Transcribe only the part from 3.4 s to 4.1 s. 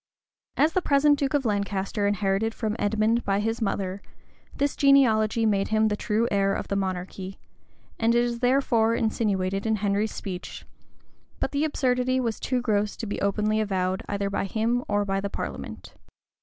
mother,